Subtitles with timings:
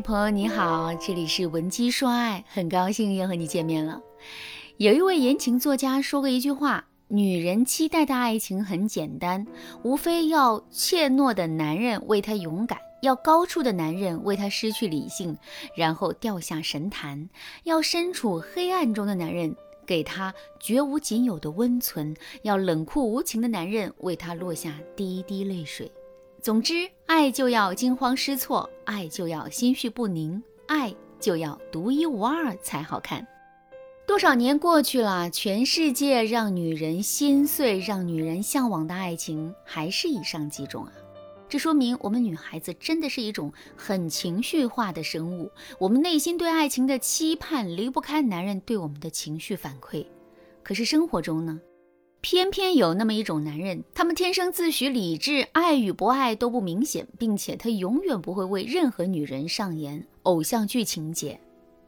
[0.00, 4.00] 朋友你好，这里是文姬说爱，很高兴又和你见面了。
[4.76, 9.46] 有一位言情作家说过一句话：女人期待的爱情很简单，
[9.82, 15.36] 无非要怯懦的男人为她勇敢，要高处的男人为她失去理性，
[15.74, 17.28] 然后掉下神坛；
[17.64, 19.56] 要身处黑暗中的男人
[19.86, 25.90] 给她绝无仅有的温存；要冷酷无情的男人为她落下第一滴泪水。
[26.46, 33.26] 总之，爱就要惊慌失措，爱就要心绪不宁，爱就要独一无二才好看。
[34.06, 40.92] 多少年过去了，全世界让女人心碎、让女人向往的爱情还是以上几种啊！
[41.48, 50.06] 这说明我们女孩子真的是一种很情绪化的生物，我们内心对爱情的期盼离不开男人对我们的情绪反馈。
[50.62, 51.60] 可是生活中呢？
[52.20, 61.40] 偏偏有那么一种男人，他们天生自诩理智，爱与不爱都不明显，并且他永远不会为任何女人上演偶像剧情节，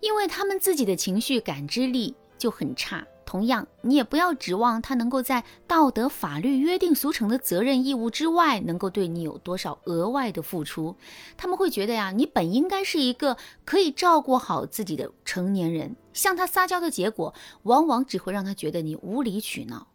[0.00, 3.06] 因为他们自己的情绪感知力就很差。
[3.24, 10.94] 同样，你也不要指望他能够在道德、法律约定俗成的责任义务之外，能够对你有多少额外的付出。
[11.36, 19.88] 他们会觉得呀，你本应该是一个可以照顾好自己的成年人，向他撒娇的结果，往往只会让他觉得你无理取闹。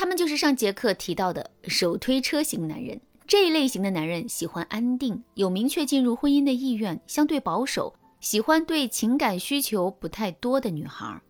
[0.00, 2.98] 他们就是上节课提到的手推车型男人。
[3.26, 11.20] 这一类型的男人喜欢安定，有明确进入婚姻的意愿，相对保守，喜欢对情感需求不太多的女孩。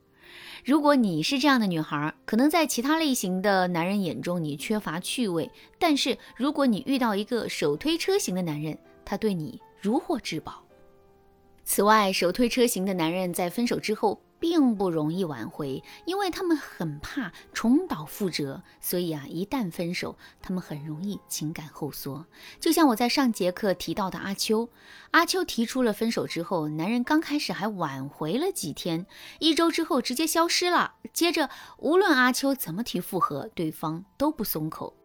[0.64, 10.62] 如果你是这样的女孩，可能在其他类型的男人眼中你缺乏趣味，但是如果你遇到一个手推车型的男人，他对你如获至宝。
[11.64, 14.20] 此外，手推车型的男人在分手之后。
[14.40, 22.26] 并不容易挽回，因为他们很怕重蹈覆辙，所以啊，一旦分手，他们很容易情感后缩。
[22.58, 24.70] 就像我在上节课提到的阿秋，
[25.10, 29.06] 阿秋提出了分手之后，男人刚开始还挽回了几天，
[29.38, 30.94] 一周之后直接消失了。
[31.12, 34.96] 接着，无论阿秋怎么提复合，对方都不松口。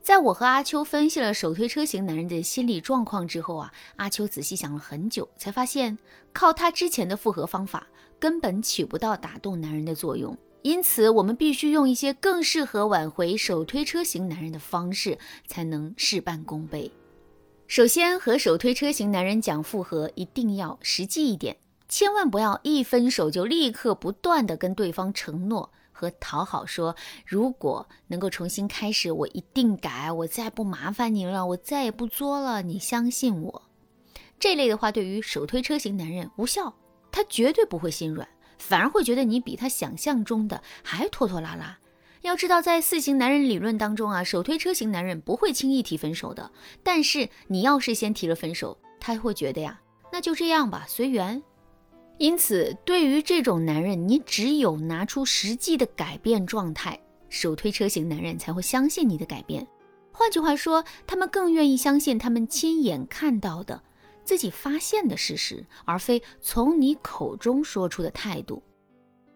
[0.00, 5.96] 在我和阿秋分析了手推车型男人的心理状况之后啊，阿秋仔细想了很久，才发现
[6.32, 7.86] 靠他之前的复合方法
[8.22, 10.38] 根本起不到打动男人的作用。
[10.62, 15.18] 因此，我们必须用一些更适合挽回手推车型男人的方式，
[15.48, 16.88] 才能事半功倍。
[17.66, 21.56] 首先，和手推车型男人讲复合，一定要实际一点，
[21.88, 25.72] 千万不要一分手就立刻不断的跟对方承诺。
[25.90, 26.94] 和讨好说，
[27.26, 33.62] 如果能够重新开始，我一定改，我再不麻烦你了，我再也不作了，你相信我。
[34.38, 36.72] 这类的话对于手推车型男人无效，
[37.12, 38.26] 他绝对不会心软，
[38.58, 41.78] 反而会觉得你比他想象中的还拖拖拉拉。
[42.22, 46.50] 要知道，在四型男人理论当中啊，手推车型男人不会轻易提分手的，
[46.82, 49.80] 但是你要是先提了分手，他会觉得呀，
[50.12, 51.42] 那就这样吧，随缘。
[52.18, 59.66] 因此，对于这种男人，你只有拿出实际的改变状态，手推车型男人才会相信你的改变。
[60.12, 63.82] 换句话说，他们更愿意相信他们亲眼看到的、
[64.24, 68.62] 自己发现的事实，而非从你口中说出的态度。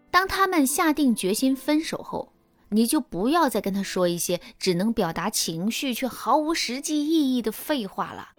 [0.09, 2.33] 当他们下定决心分手后，
[2.69, 8.29] 你就不要再跟他说一些只能表达情绪却毫无实际意义的废话了。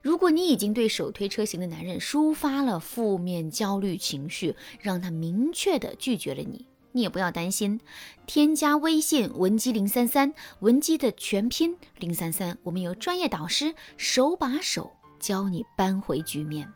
[0.00, 7.80] 如果你已经对手推车型的男人抒发了负面焦虑情绪，让他明确的拒绝了你，你也不要担心。
[8.24, 16.72] 添加微信文姬零三三，文姬的全拼零三三，我们有专业导师手把手教你扳回局面。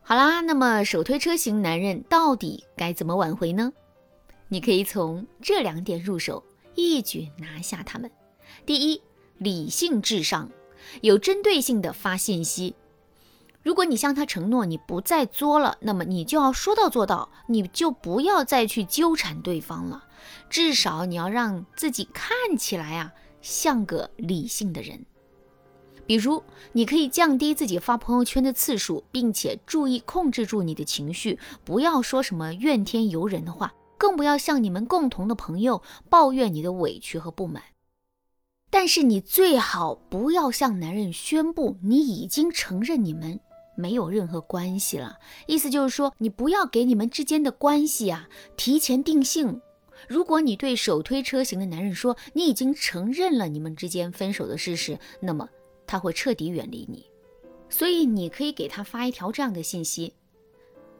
[0.00, 3.72] 好啦，那么手推车型男人到底该怎么挽回呢？
[4.48, 6.42] 你可以从这两点入手，
[6.74, 8.10] 一举拿下他们。
[8.64, 9.02] 第一，
[9.36, 10.48] 理性至上。
[11.02, 12.74] 有针对性的发信息。
[13.62, 20.04] 如果你向他承诺你不再作了，那么你就要说到做到，你就不要再去纠缠对方了。
[20.48, 25.04] 至少你要让自己看起来啊像个理性的人。
[26.08, 26.42] 比如，
[26.72, 37.62] 你可以降低自己发朋友圈的次数，并且注意控制住你的情绪，不要说什么怨天尤人的话，更不要向你们共同的朋友抱怨你的委屈和不满。
[38.70, 43.38] 但是你最好不要向男人宣布你已经承认你们
[43.76, 49.60] 没有任何关系了，意思就是说你不要给你们之间的关系啊提前定性。
[50.08, 55.46] 如果你对手推车型的男人说你已经承认了你们之间分手的事实，那么
[55.88, 57.04] 他会彻底远离你。
[57.68, 60.14] 所以你可以给他发一条这样的信息：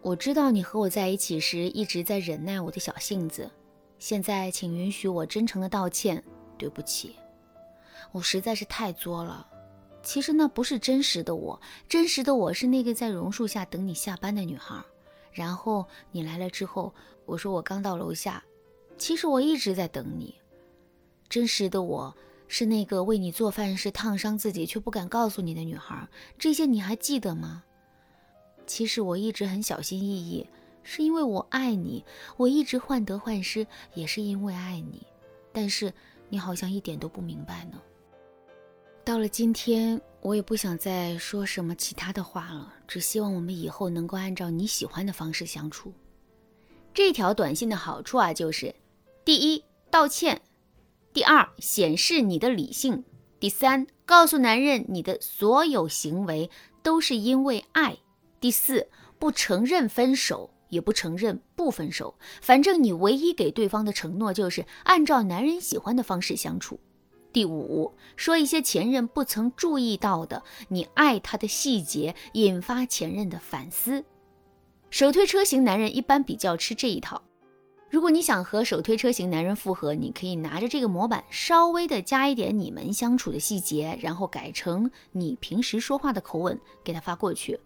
[0.02, 3.50] 我知道你和我在一起时一直在忍耐我的小性子，
[3.98, 6.22] 现在请允许我真诚的道歉，
[6.56, 7.14] 对不起。
[8.12, 9.46] 我实在是太作了，
[10.02, 14.82] 其实那不是真实的我，真实的我是那个在榕树下等你下班的女孩。
[15.32, 16.92] 然后你来了之后，
[17.24, 18.42] 我说我刚到楼下，
[18.96, 20.34] 其实我一直在等你。
[21.28, 22.14] 真实的我
[22.48, 26.08] 是那个为你做饭时烫伤自己却不敢告诉你的女孩。
[26.38, 27.62] 这些你还记得吗？
[28.66, 30.46] 其实我一直很小心翼翼，
[30.82, 32.04] 是因为我爱你。
[32.36, 35.06] 我一直患得患失，也是因为爱你。
[35.52, 35.92] 但是
[36.28, 37.80] 你好像一点都不明白呢。
[39.04, 45.92] 到了今天，我也不想再说什么其他的话了，只希望我们以后能够按照你喜欢的方式相处。
[46.92, 48.74] 这条短信的好处啊，就是
[49.24, 50.36] 第一，道歉；
[51.18, 53.02] 第二，显示你的理性；
[53.40, 56.48] 第三，告诉男人你的所有行为
[56.80, 57.96] 都是因为爱；
[58.40, 58.86] 第四，
[59.18, 66.78] 不承认分手，也不承认不分手，反正你唯一给对方的承诺就是按照男人喜欢的方式相处。
[67.32, 74.04] 第五，说一些前任不曾注意到的你爱他的细节，引发前任的反思。
[74.88, 77.20] 手推车型男人一般比较吃这一套。
[77.90, 87.58] 如果你想和手推车型男人复合，你可以拿着这个模板，稍微的加一点你们相处的细节，然后改成你平时说话的口吻给他发过去。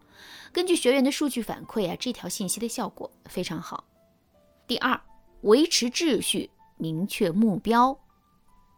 [0.52, 3.82] 根据学员的数据反馈啊，这条信息的效果非常好。
[4.68, 5.00] 第二，
[5.40, 7.98] 维持秩序，明确目标。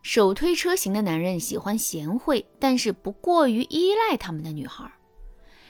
[0.00, 4.90] 手推车型的男人喜欢贤惠，但是不过于依赖他们的女孩。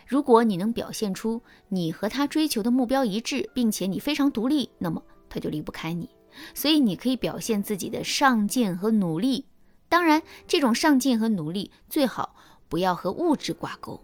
[0.06, 6.09] 如果你能表现出你和他追求的目标一致，并且你非常独立，那么他就离不开你。
[6.55, 9.47] 所以你可以表现自己的上进和努力。
[9.88, 12.35] 当然，这种上进和努力最好
[12.69, 14.03] 不要和物质挂钩。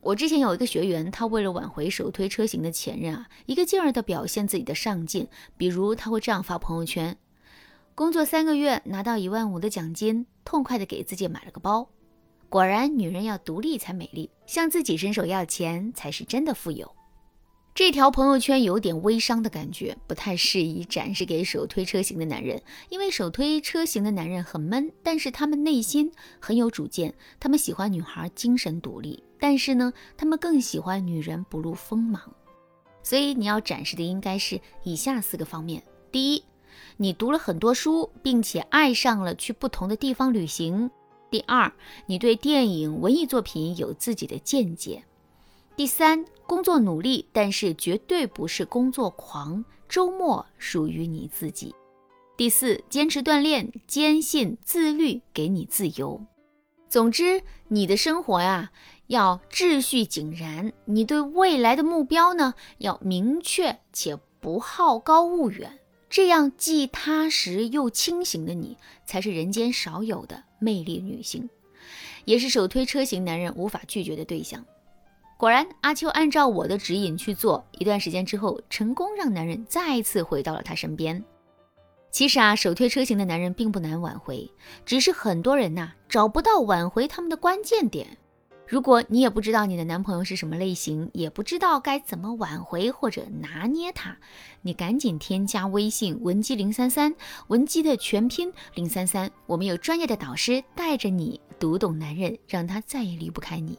[0.00, 7.16] 我之前有一个学员，他为了挽回手推车型的前任啊，一个劲儿的表现自己的上进，比如他会这样发朋友圈。
[7.94, 11.88] 工作三个月拿到一万五的奖金，痛快的给自己买了个包。
[12.48, 16.95] 果然，女人要独立才美丽，向自己伸手要钱才是真的富有。
[17.76, 32.18] 这条朋友圈有点微商的感觉，不太适宜展示给手推车型的男人，因为手推车型的男人很闷，但是他们内心很有主见，他们喜欢女孩精神独立，但是呢，他们更喜欢女人不露锋芒。
[33.02, 36.42] 所以你要展示的应该是以下四个方面：第一。
[36.96, 40.90] 你读了很多书，并且爱上了去不同的地方旅行。
[41.30, 41.70] 第二，
[42.06, 45.02] 你对电影、文艺作品有自己的见解。
[45.76, 51.74] 第三，工作努力，但是绝对不是工作狂，周末属于你自己。
[52.34, 56.24] 第四，坚持锻炼，坚信自律给你自由。
[56.88, 58.72] 总之，你的生活呀
[59.08, 65.78] 要秩序井然，你对未来的目标呢要明确且不好高骛远。
[66.08, 71.50] 这样既踏实又清醒的你，才是人间少有的魅力女性，
[72.24, 74.64] 也是手推车型男人无法拒绝的对象。
[75.38, 81.22] 果然，阿秋按照我的指引去做，一段时间之后，成功让男人再次回到了他身边。
[82.10, 84.50] 其实啊，手推车型的男人并不难挽回，
[84.86, 88.16] 只是很多人呐找不到挽回他们的关键点。
[88.66, 94.16] 如果你也不知道你的男朋友是什么类型，也不知道该怎么挽回或者拿捏他，
[94.62, 97.14] 你赶紧添加微信文姬零三三，
[97.48, 103.78] 文姬的全拼零三三，我们有专业的导师带着你读懂男人，让他再也离不开你。